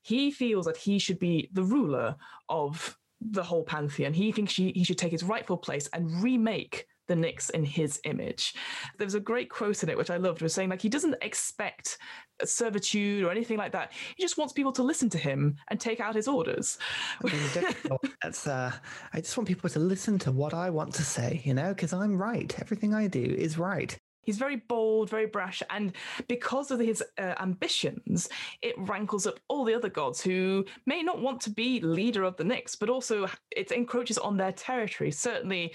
[0.01, 2.15] he feels that he should be the ruler
[2.49, 4.13] of the whole pantheon.
[4.13, 7.99] He thinks he, he should take his rightful place and remake the Nyx in his
[8.05, 8.55] image.
[8.97, 11.15] There was a great quote in it, which I loved, was saying like he doesn't
[11.21, 11.97] expect
[12.43, 13.93] servitude or anything like that.
[14.15, 16.77] He just wants people to listen to him and take out his orders.
[17.23, 18.71] I mean, that's uh,
[19.13, 21.93] I just want people to listen to what I want to say, you know, because
[21.93, 22.53] I'm right.
[22.59, 23.97] Everything I do is right.
[24.23, 25.93] He's very bold, very brash, and
[26.27, 28.29] because of his uh, ambitions,
[28.61, 32.37] it rankles up all the other gods who may not want to be leader of
[32.37, 35.11] the Nyx, but also it encroaches on their territory.
[35.11, 35.73] Certainly,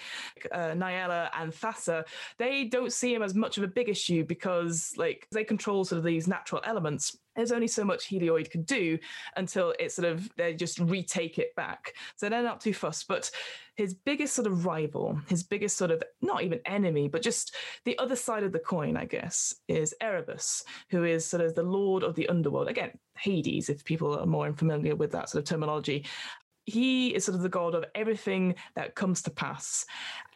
[0.53, 0.75] uh,
[1.39, 2.05] and Thassa,
[2.39, 5.99] they don't see him as much of a big issue because, like, they control sort
[5.99, 8.99] of these natural elements there's only so much Heliod could do
[9.37, 11.95] until it sort of they just retake it back.
[12.17, 13.07] So they're not too fussed.
[13.07, 13.31] But
[13.77, 17.97] his biggest sort of rival, his biggest sort of not even enemy, but just the
[17.99, 22.03] other side of the coin, I guess, is Erebos, who is sort of the lord
[22.03, 22.67] of the underworld.
[22.67, 26.05] Again, Hades, if people are more familiar with that sort of terminology.
[26.69, 29.87] he is sort of the god of everything that comes to pass.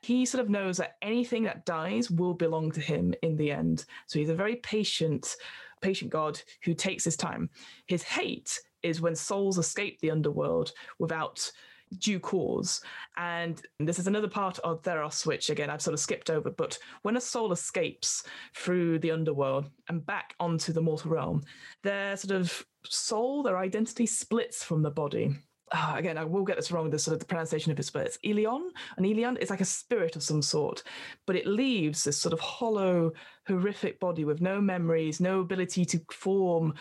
[0.01, 3.85] He sort of knows that anything that dies will belong to him in the end.
[4.07, 5.37] So he's a very patient,
[5.83, 7.51] patient god who takes his time.
[7.87, 11.51] His hate is when souls escape the underworld without
[11.99, 12.81] due cause.
[13.17, 16.51] And this is another part of Theros, which again I've sort of skipped over.
[16.51, 18.25] But when a soul escapes
[18.57, 21.43] through the underworld and back onto the mortal realm,
[21.83, 25.37] their sort of soul, their identity splits from the body
[25.73, 27.91] uh, again, I will get this wrong, with the sort of the pronunciation of his
[27.91, 28.69] but it's Elion.
[28.97, 30.83] And Elion is like a spirit of some sort,
[31.27, 33.13] but it leaves this sort of hollow,
[33.47, 36.75] horrific body with no memories, no ability to form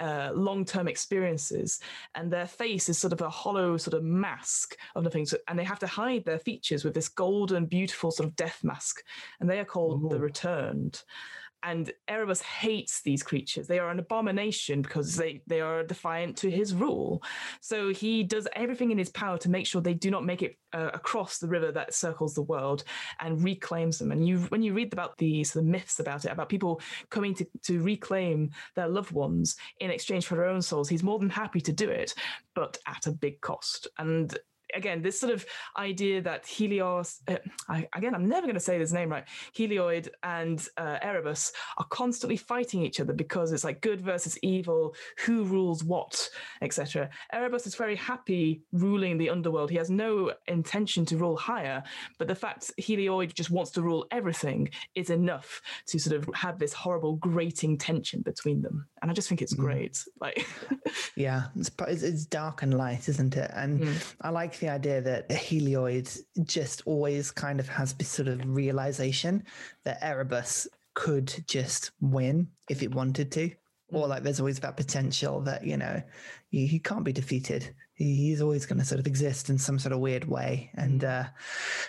[0.00, 1.80] uh, long term experiences.
[2.14, 5.26] And their face is sort of a hollow sort of mask of nothing.
[5.26, 8.60] So, and they have to hide their features with this golden, beautiful sort of death
[8.62, 9.02] mask.
[9.40, 10.08] And they are called Ooh.
[10.08, 11.02] the Returned
[11.62, 13.66] and Erebos hates these creatures.
[13.66, 17.22] They are an abomination because they, they are defiant to his rule.
[17.60, 20.56] So he does everything in his power to make sure they do not make it
[20.72, 22.84] uh, across the river that circles the world
[23.20, 24.12] and reclaims them.
[24.12, 27.82] And you, when you read about the myths about it, about people coming to, to
[27.82, 31.72] reclaim their loved ones in exchange for their own souls, he's more than happy to
[31.72, 32.14] do it,
[32.54, 33.88] but at a big cost.
[33.98, 34.36] And
[34.74, 35.44] again, this sort of
[35.76, 37.36] idea that Helios, uh,
[37.68, 39.24] I, again, I'm never going to say this name right,
[39.56, 44.94] Helioid and uh, Erebos are constantly fighting each other because it's like good versus evil,
[45.24, 46.28] who rules what,
[46.62, 47.08] etc.
[47.34, 49.70] Erebos is very happy ruling the underworld.
[49.70, 51.82] He has no intention to rule higher,
[52.18, 56.58] but the fact Helioid just wants to rule everything is enough to sort of have
[56.58, 58.86] this horrible grating tension between them.
[59.02, 59.58] And I just think it's mm.
[59.58, 60.04] great.
[60.20, 60.46] Like,
[61.16, 63.50] yeah, it's, it's dark and light, isn't it?
[63.54, 64.14] And mm.
[64.20, 68.40] I like the idea that a helioid just always kind of has this sort of
[68.46, 69.44] realization
[69.84, 73.50] that Erebos could just win if it wanted to.
[73.90, 74.08] Or mm.
[74.08, 76.02] like there's always that potential that, you know,
[76.50, 77.74] he, he can't be defeated.
[77.94, 80.70] He, he's always going to sort of exist in some sort of weird way.
[80.74, 81.24] And mm.
[81.24, 81.28] uh,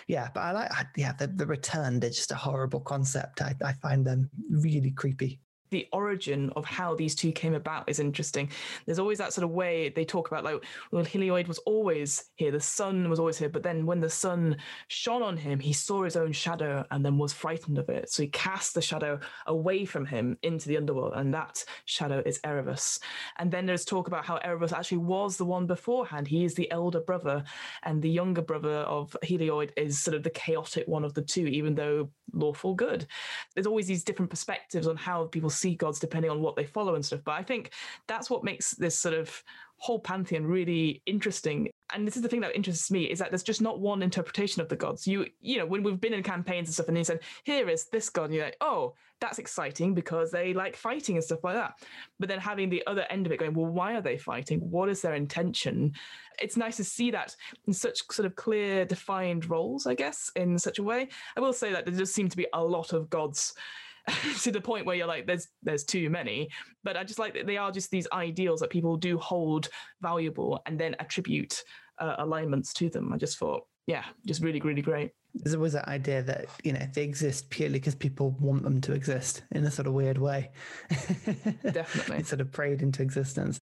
[0.06, 3.42] yeah, but I like, yeah, the, the return, they're just a horrible concept.
[3.42, 8.00] I, I find them really creepy the origin of how these two came about is
[8.00, 8.50] interesting.
[8.86, 12.50] There's always that sort of way they talk about, like, well, Helioid was always here,
[12.50, 14.56] the sun was always here, but then when the sun
[14.88, 18.10] shone on him, he saw his own shadow and then was frightened of it.
[18.10, 22.40] So he cast the shadow away from him into the underworld, and that shadow is
[22.40, 22.98] Erebos.
[23.38, 26.26] And then there's talk about how Erebos actually was the one beforehand.
[26.28, 27.44] He is the elder brother,
[27.84, 31.46] and the younger brother of Helioid is sort of the chaotic one of the two,
[31.46, 33.06] even though lawful good.
[33.54, 36.94] There's always these different perspectives on how people see gods depending on what they follow
[36.94, 37.20] and stuff.
[37.24, 37.70] But I think
[38.06, 39.42] that's what makes this sort of
[39.80, 41.70] whole pantheon really interesting.
[41.94, 44.60] And this is the thing that interests me is that there's just not one interpretation
[44.60, 45.06] of the gods.
[45.06, 47.86] You you know when we've been in campaigns and stuff and he said here is
[47.86, 51.54] this god and you're like oh that's exciting because they like fighting and stuff like
[51.54, 51.72] that.
[52.18, 54.60] But then having the other end of it going well why are they fighting?
[54.60, 55.94] What is their intention?
[56.42, 57.34] It's nice to see that
[57.66, 61.08] in such sort of clear defined roles i guess in such a way.
[61.36, 63.54] I will say that there does seem to be a lot of gods
[64.42, 66.48] to the point where you're like, there's there's too many.
[66.84, 69.68] But I just like that they are just these ideals that people do hold
[70.00, 71.62] valuable and then attribute
[71.98, 73.12] uh, alignments to them.
[73.12, 75.10] I just thought, yeah, just really, really great.
[75.34, 78.92] There's always that idea that you know they exist purely because people want them to
[78.92, 80.50] exist in a sort of weird way.
[81.70, 83.60] Definitely, it's sort of prayed into existence.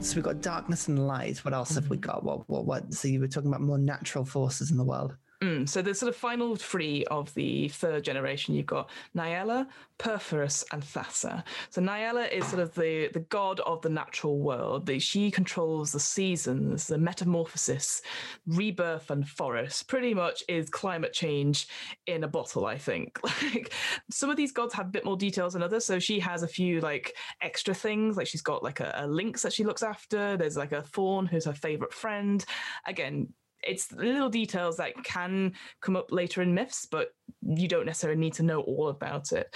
[0.00, 1.44] So we've got darkness and light.
[1.44, 2.10] What else have we mm-hmm.
[2.10, 2.24] got?
[2.24, 2.94] What what what?
[2.94, 5.16] So you were talking about more natural forces in the world.
[5.46, 10.64] Mm, so the sort of final three of the third generation, you've got Nylea, Purphoros,
[10.72, 11.44] and Thassa.
[11.70, 14.86] So Nylea is sort of the, the god of the natural world.
[14.86, 18.02] The, she controls the seasons, the metamorphosis,
[18.48, 19.86] rebirth, and forest.
[19.86, 21.68] Pretty much is climate change
[22.08, 23.18] in a bottle, I think.
[23.46, 23.72] Like
[24.10, 25.84] some of these gods have a bit more details than others.
[25.84, 29.42] So she has a few like extra things, like she's got like a, a lynx
[29.42, 30.36] that she looks after.
[30.36, 32.44] There's like a fawn who's her favorite friend.
[32.86, 33.28] Again,
[33.62, 37.08] it's little details that can come up later in myths, but
[37.42, 39.54] you don't necessarily need to know all about it.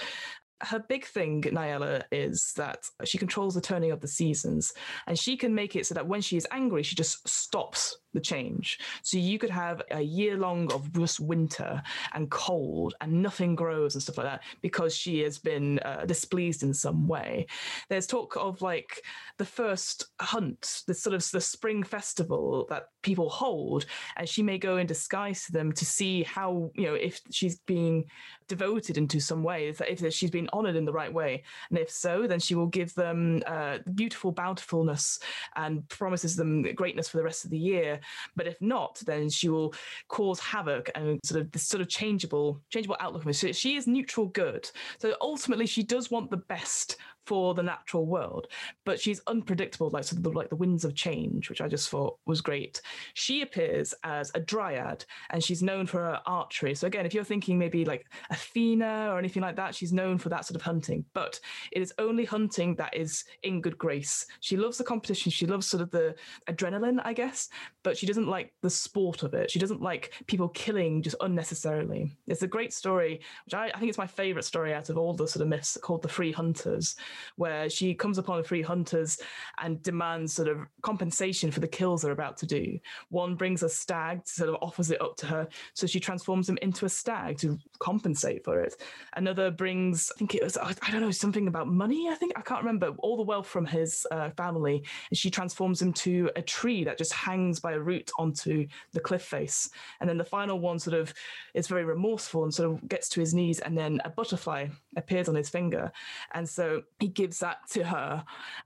[0.61, 4.71] Her big thing, Nylea, is that she controls the turning of the seasons
[5.07, 8.19] and she can make it so that when she is angry, she just stops the
[8.19, 8.79] change.
[9.03, 11.81] So you could have a year long of just winter
[12.13, 16.63] and cold and nothing grows and stuff like that because she has been uh, displeased
[16.63, 17.47] in some way.
[17.89, 19.01] There's talk of like
[19.37, 23.85] the first hunt, the sort of the spring festival that people hold,
[24.17, 27.59] and she may go in disguise to them to see how, you know, if she's
[27.59, 28.05] being
[28.47, 31.43] devoted into some way, if, she's been honored in the right way.
[31.69, 35.19] And if so, then she will give them uh, beautiful bountifulness
[35.55, 38.00] and promises them greatness for the rest of the year
[38.35, 39.73] but if not, then she will
[40.07, 43.33] cause havoc and sort of this sort of changeable, changeable outlook.
[43.33, 44.69] So she is neutral good.
[44.99, 48.47] So ultimately, she does want the best for the natural world,
[48.85, 52.17] but she's unpredictable, like of the, like the winds of change, which I just thought
[52.25, 52.81] was great.
[53.13, 56.75] She appears as a dryad, and she's known for her archery.
[56.75, 60.29] So again, if you're thinking maybe like Athena or anything like that, she's known for
[60.29, 61.05] that sort of hunting.
[61.13, 61.39] But
[61.71, 64.25] it is only hunting that is in good grace.
[64.39, 65.31] She loves the competition.
[65.31, 66.15] She loves sort of the
[66.49, 67.49] adrenaline, I guess,
[67.83, 69.51] but she doesn't like the sport of it.
[69.51, 72.17] She doesn't like people killing just unnecessarily.
[72.27, 75.13] It's a great story, which I, I think it's my favorite story out of all
[75.13, 76.95] the sort of myths called the Free Hunters,
[77.35, 79.19] where she comes upon the Free Hunters
[79.61, 82.79] and demands sort of compensation for the kills they're about to do.
[83.09, 86.57] One brings a stag, sort of offers it up to her, so she transforms him
[86.61, 88.81] into a stag to compensate for it.
[89.15, 92.09] Another brings, I think it was, I don't know, something about money.
[92.09, 95.81] I think I can't remember all the wealth from his uh, family, and she transforms
[95.81, 99.69] him to a tree that just hangs by a root onto the cliff face.
[99.99, 101.13] And then the final one sort of
[101.53, 105.29] is very remorseful and sort of gets to his knees, and then a butterfly appears
[105.29, 105.91] on his finger,
[106.33, 108.23] and so he gives that to her,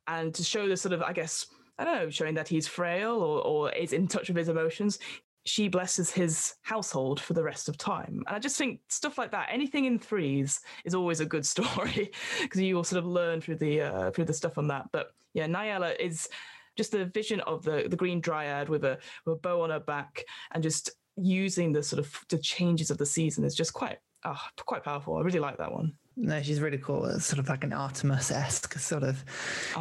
[0.07, 1.47] and to show the sort of, I guess.
[1.77, 4.97] I don't know, showing that he's frail or, or is in touch with his emotions
[5.45, 8.23] she blesses his household for the rest of time.
[8.27, 12.11] And I just think stuff like that, anything in threes is always a good story
[12.41, 14.89] because you will sort of learn through the uh, through the stuff on that.
[14.91, 16.27] But yeah, Nylea is
[16.75, 19.79] just the vision of the the green dryad with a with a bow on her
[19.79, 23.99] back and just using the sort of the changes of the season is just quite
[24.25, 25.15] oh, quite powerful.
[25.15, 25.93] I really like that one.
[26.17, 27.06] No, she's really cool.
[27.06, 29.23] It's sort of like an Artemis esque sort of,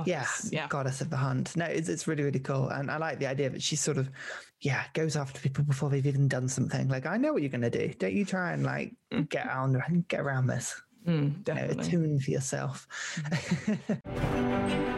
[0.04, 1.56] yeah, yeah, goddess of the hunt.
[1.56, 2.68] No, it's, it's really, really cool.
[2.68, 4.10] And I like the idea that she sort of,
[4.60, 6.88] yeah, goes after people before they've even done something.
[6.88, 7.94] Like, I know what you're going to do.
[7.98, 9.28] Don't you try and like mm.
[9.28, 10.80] get around, get around this.
[11.06, 11.68] Mm, definitely.
[11.68, 12.88] You know, attune for yourself.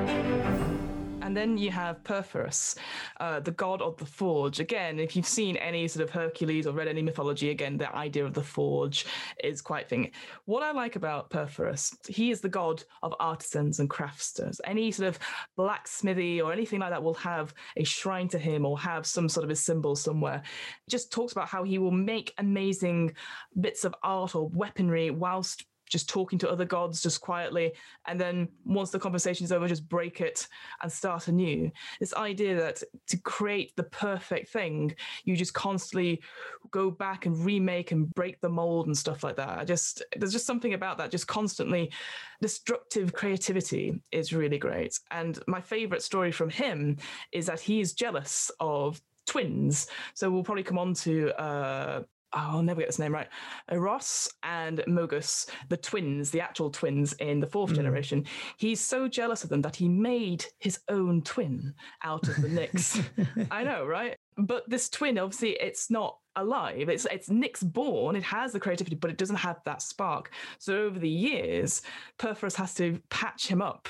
[1.23, 2.77] And then you have Purphoros,
[3.21, 4.59] uh, the god of the forge.
[4.59, 8.25] Again, if you've seen any sort of Hercules or read any mythology, again, the idea
[8.25, 9.07] of the forge
[9.43, 10.11] is quite thing.
[10.47, 14.61] What I like about Purphoros, he is the god of artisans and crafters.
[14.65, 15.19] Any sort of
[15.57, 19.45] blacksmithy or anything like that will have a shrine to him or have some sort
[19.45, 20.43] of a symbol somewhere.
[20.91, 23.15] Just talks about how he will make amazing
[23.61, 27.73] bits of art or weaponry whilst just talking to other gods just quietly.
[28.07, 30.49] And then once the conversation is over, just break it
[30.83, 31.71] and start anew.
[32.01, 36.23] This idea that to create the perfect thing, you just constantly
[36.71, 39.59] go back and remake and break the mold and stuff like that.
[39.59, 41.93] I just, there's just something about that, just constantly
[42.41, 44.99] destructive creativity is really great.
[45.11, 46.97] And my favorite story from him
[47.33, 49.87] is that he is jealous of twins.
[50.15, 52.03] So we'll probably come on to uh,
[52.33, 53.29] I'll never get his name right.
[53.71, 57.77] Iroas and Mogis, the twins, the actual twins in the fourth mm.
[57.77, 58.25] generation.
[58.57, 63.05] He's so jealous of them that he made his own twin out of the Nyx.
[63.51, 64.17] I know, right?
[64.39, 66.89] But this twin, obviously, it's not alive.
[66.89, 68.17] It's it's Nyx born.
[68.17, 70.33] It has the creativity, but it doesn't have that spark.
[70.59, 71.83] So over the years,
[72.19, 73.89] Purphoros has to patch him up,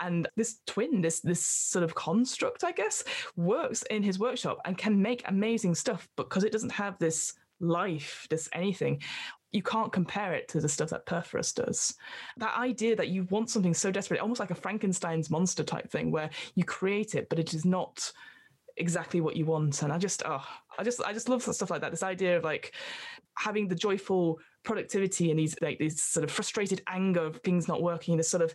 [0.00, 3.04] and this twin, this this sort of construct, I guess,
[3.36, 8.26] works in his workshop and can make amazing stuff because it doesn't have this life,
[8.30, 9.02] just anything,
[9.52, 11.94] you can't compare it to the stuff that Purphoros does.
[12.38, 16.10] That idea that you want something so desperate, almost like a Frankenstein's monster type thing,
[16.10, 18.12] where you create it, but it is not
[18.76, 19.82] exactly what you want.
[19.82, 20.44] And I just, oh,
[20.76, 21.92] I just, I just love stuff like that.
[21.92, 22.74] This idea of like
[23.38, 27.82] having the joyful productivity and these like these sort of frustrated anger of things not
[27.82, 28.54] working, this sort of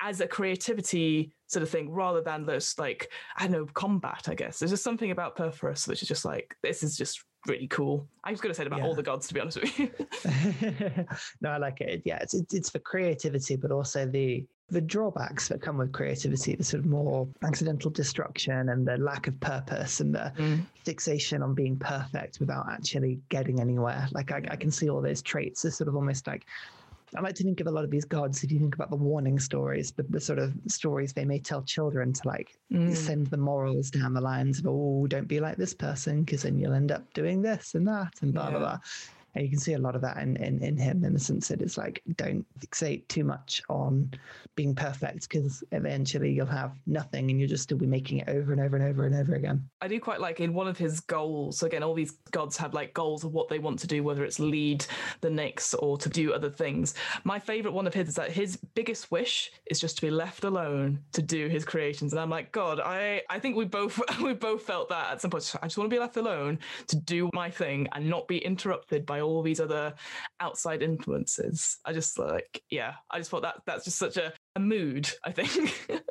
[0.00, 4.28] as a creativity sort of thing, rather than this like I don't know combat.
[4.28, 7.68] I guess there's just something about Purphoros which is just like this is just really
[7.68, 8.06] cool.
[8.24, 8.86] I was going to say about yeah.
[8.86, 9.90] all the gods, to be honest with you.
[11.40, 12.02] no, I like it.
[12.04, 16.64] Yeah, it's, it's for creativity, but also the the drawbacks that come with creativity, the
[16.64, 20.60] sort of more accidental destruction and the lack of purpose and the mm.
[20.84, 24.08] fixation on being perfect without actually getting anywhere.
[24.10, 26.46] Like I, I can see all those traits as sort of almost like
[27.16, 28.96] I like to think of a lot of these gods, if you think about the
[28.96, 32.94] warning stories, the, the sort of stories they may tell children to like mm.
[32.94, 36.58] send the morals down the lines of, oh, don't be like this person, because then
[36.58, 38.50] you'll end up doing this and that and blah, yeah.
[38.50, 38.78] blah, blah.
[39.36, 41.48] And you can see a lot of that in, in, in him in the sense
[41.48, 44.10] that it's like, don't fixate too much on
[44.54, 48.52] being perfect because eventually you'll have nothing and you'll just still be making it over
[48.52, 49.68] and over and over and over again.
[49.82, 52.94] I do quite like in one of his goals, again, all these gods have like
[52.94, 54.86] goals of what they want to do, whether it's lead
[55.20, 56.94] the Nyx or to do other things.
[57.24, 60.44] My favorite one of his is that his biggest wish is just to be left
[60.44, 62.12] alone to do his creations.
[62.12, 65.30] And I'm like, God, I, I think we both we both felt that at some
[65.30, 65.54] point.
[65.62, 69.04] I just want to be left alone to do my thing and not be interrupted
[69.04, 69.94] by all these other
[70.40, 71.78] outside influences.
[71.84, 75.32] I just like, yeah, I just thought that that's just such a, a mood, I
[75.32, 75.88] think.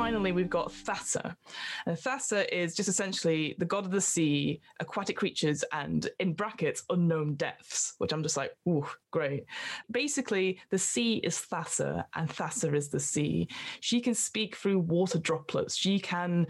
[0.00, 1.36] finally, we've got Thassa.
[1.84, 6.84] And Thassa is just essentially the god of the sea, aquatic creatures, and in brackets,
[6.88, 9.44] unknown depths, which I'm just like, ooh, great.
[9.90, 13.46] Basically, the sea is Thassa, and Thassa is the sea.
[13.80, 15.76] She can speak through water droplets.
[15.76, 16.46] She can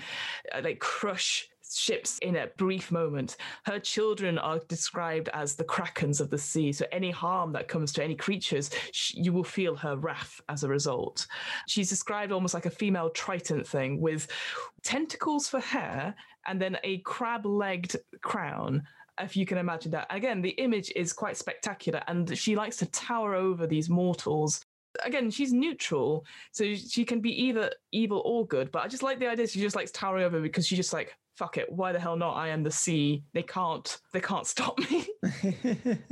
[0.55, 3.37] uh, like crush ships in a brief moment.
[3.65, 6.73] Her children are described as the krakens of the sea.
[6.73, 8.71] So any harm that comes to any creatures,
[9.13, 11.27] you will feel her wrath as a result.
[11.67, 14.29] She's described almost like a female triton thing with
[14.83, 16.15] tentacles for hair
[16.47, 18.83] and then a crab legged crown
[19.23, 20.07] if you can imagine that.
[20.11, 24.65] Again, the image is quite spectacular, and she likes to tower over these mortals.
[25.05, 28.71] Again, she's neutral, so she can be either evil or good.
[28.71, 31.17] But I just like the idea she just likes towering over because she just like
[31.41, 32.37] fuck it why the hell not?
[32.37, 35.07] I am the sea they can't they can't stop me.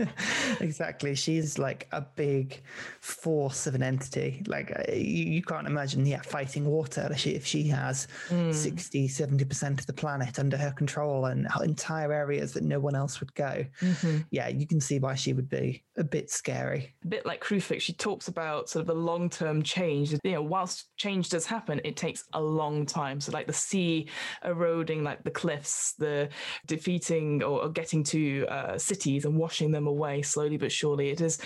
[0.61, 1.15] Exactly.
[1.15, 2.63] She's like a big
[3.01, 4.43] force of an entity.
[4.47, 8.55] Like uh, you, you can't imagine yeah fighting water if she, if she has mm.
[8.55, 13.21] 60 70% of the planet under her control and entire areas that no one else
[13.21, 13.65] would go.
[13.81, 14.19] Mm-hmm.
[14.31, 16.95] yeah you can see why she would be a bit scary.
[17.05, 20.13] A bit like Kruphix she talks about sort of a long-term change.
[20.25, 23.21] You know whilst change does happen it takes a long time.
[23.21, 24.09] So like the sea
[24.45, 26.29] eroding like the cliffs, the
[26.67, 31.11] defeating or, or getting to uh, cities and washing them away slowly but surely.
[31.11, 31.39] It is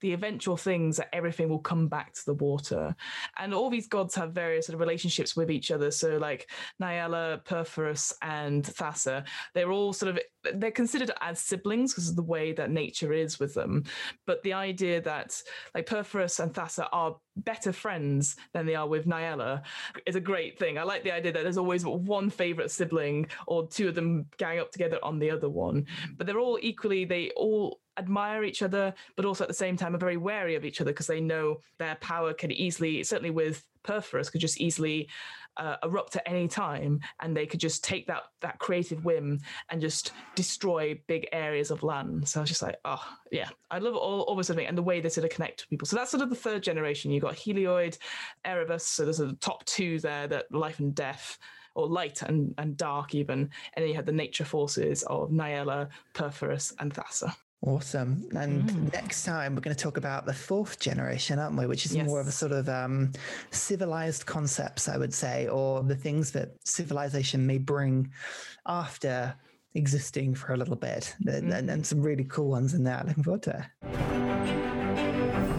[0.00, 2.94] the eventual things that everything will come back to the water.
[3.38, 5.90] And all these gods have various sort of relationships with each other.
[5.90, 6.50] So like
[6.80, 9.24] Nylea, Purphoros, and Thassa,
[9.54, 10.20] they're all sort of
[10.54, 13.84] they're considered as siblings because of the way that nature is with them.
[14.26, 15.40] But the idea that
[15.74, 19.62] like Purphoros and Thassa are better friends than they are with Nylea
[20.06, 20.78] is a great thing.
[20.78, 24.58] I like the idea that there's always one favorite sibling or two of them gang
[24.58, 25.86] up together on the other one.
[26.16, 29.94] But they're all equally, they all admire each other, but also at the same time
[29.94, 33.64] are very wary of each other because they know their power can easily, certainly with
[33.84, 35.08] Purphoros, could just easily
[35.58, 39.40] uh, erupt at any time, and they could just take that that creative whim
[39.70, 42.28] and just destroy big areas of land.
[42.28, 44.82] So I was just like, oh yeah, I love all all this thing and the
[44.82, 45.86] way they sort of connect to people.
[45.86, 47.10] So that's sort of the third generation.
[47.10, 47.98] you've got Heliod,
[48.44, 48.82] Erebos.
[48.82, 51.38] So there's the top two there that life and death
[51.74, 53.38] or light and, and dark even.
[53.74, 57.34] And then you had the nature forces of Nylea, Purphoros, and Thassa.
[57.60, 58.28] Awesome.
[58.36, 58.92] And mm.
[58.92, 61.66] next time we're going to talk about the fourth generation, aren't we?
[61.66, 62.06] Which is yes.
[62.06, 63.12] more of a sort of um,
[63.50, 68.12] civilized concepts, I would say, or the things that civilization may bring
[68.66, 69.34] after
[69.74, 71.14] existing for a little bit.
[71.24, 71.52] Mm.
[71.52, 73.02] And, and, some really cool ones in there.
[73.06, 75.57] Looking forward to it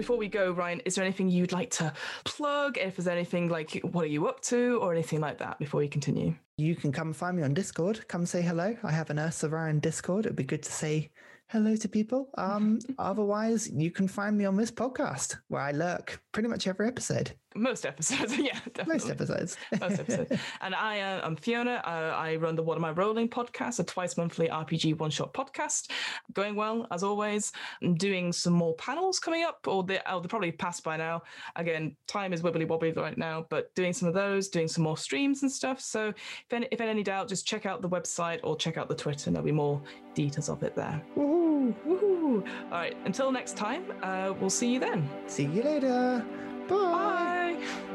[0.00, 1.92] before we go, Ryan, is there anything you'd like to
[2.24, 2.78] plug?
[2.78, 5.88] If there's anything like, what are you up to, or anything like that before we
[5.88, 6.34] continue?
[6.56, 8.08] You can come find me on Discord.
[8.08, 8.74] Come say hello.
[8.82, 10.24] I have an Ursa Ryan Discord.
[10.24, 11.10] It'd be good to say
[11.48, 12.30] hello to people.
[12.38, 16.88] Um, otherwise, you can find me on this podcast where I lurk pretty much every
[16.88, 17.32] episode.
[17.54, 18.94] Most episodes, yeah, definitely.
[18.94, 19.56] Most episodes.
[19.80, 20.32] Most episodes.
[20.60, 21.82] And I uh, am Fiona.
[21.84, 25.34] Uh, I run the What Am I Rolling podcast, a twice monthly RPG one shot
[25.34, 25.90] podcast.
[26.32, 27.52] Going well, as always.
[27.82, 31.22] I'm doing some more panels coming up, or they, oh, they're probably passed by now.
[31.56, 34.96] Again, time is wibbly wobbly right now, but doing some of those, doing some more
[34.96, 35.80] streams and stuff.
[35.80, 38.94] So if any, if any doubt, just check out the website or check out the
[38.94, 39.82] Twitter, and there'll be more
[40.14, 41.02] details of it there.
[41.16, 41.74] Woohoo!
[41.86, 42.46] Woohoo!
[42.66, 45.08] All right, until next time, uh, we'll see you then.
[45.26, 46.24] See you later.
[46.70, 47.56] Bye.
[47.58, 47.89] Bye.